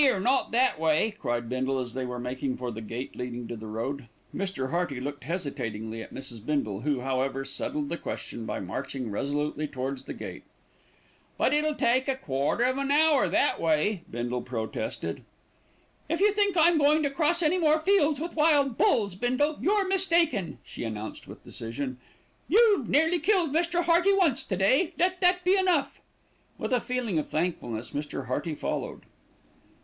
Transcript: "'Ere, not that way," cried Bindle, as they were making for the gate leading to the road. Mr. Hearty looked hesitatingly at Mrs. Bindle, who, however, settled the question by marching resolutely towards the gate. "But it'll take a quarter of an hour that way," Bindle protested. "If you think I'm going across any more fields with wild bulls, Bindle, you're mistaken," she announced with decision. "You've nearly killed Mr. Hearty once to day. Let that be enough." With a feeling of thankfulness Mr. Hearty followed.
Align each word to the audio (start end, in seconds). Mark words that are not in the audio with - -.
"'Ere, 0.03 0.19
not 0.19 0.51
that 0.51 0.79
way," 0.79 1.13
cried 1.19 1.47
Bindle, 1.47 1.77
as 1.77 1.93
they 1.93 2.05
were 2.07 2.17
making 2.17 2.57
for 2.57 2.71
the 2.71 2.81
gate 2.81 3.15
leading 3.15 3.47
to 3.47 3.55
the 3.55 3.67
road. 3.67 4.07
Mr. 4.33 4.71
Hearty 4.71 4.99
looked 4.99 5.25
hesitatingly 5.25 6.01
at 6.01 6.11
Mrs. 6.11 6.43
Bindle, 6.43 6.81
who, 6.81 7.01
however, 7.01 7.45
settled 7.45 7.87
the 7.87 7.99
question 7.99 8.47
by 8.47 8.59
marching 8.59 9.11
resolutely 9.11 9.67
towards 9.67 10.05
the 10.05 10.15
gate. 10.15 10.41
"But 11.37 11.53
it'll 11.53 11.75
take 11.75 12.07
a 12.07 12.15
quarter 12.15 12.63
of 12.63 12.79
an 12.79 12.89
hour 12.89 13.29
that 13.29 13.61
way," 13.61 14.01
Bindle 14.09 14.41
protested. 14.41 15.21
"If 16.09 16.19
you 16.19 16.33
think 16.33 16.57
I'm 16.57 16.79
going 16.79 17.05
across 17.05 17.43
any 17.43 17.59
more 17.59 17.79
fields 17.79 18.19
with 18.19 18.35
wild 18.35 18.79
bulls, 18.79 19.13
Bindle, 19.13 19.59
you're 19.61 19.87
mistaken," 19.87 20.57
she 20.63 20.83
announced 20.83 21.27
with 21.27 21.43
decision. 21.43 21.99
"You've 22.47 22.89
nearly 22.89 23.19
killed 23.19 23.53
Mr. 23.53 23.83
Hearty 23.83 24.13
once 24.13 24.41
to 24.41 24.57
day. 24.57 24.95
Let 24.97 25.21
that 25.21 25.43
be 25.43 25.55
enough." 25.55 26.01
With 26.57 26.73
a 26.73 26.81
feeling 26.81 27.19
of 27.19 27.29
thankfulness 27.29 27.91
Mr. 27.91 28.25
Hearty 28.25 28.55
followed. 28.55 29.01